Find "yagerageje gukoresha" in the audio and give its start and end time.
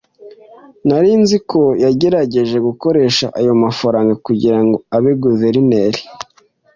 1.83-3.25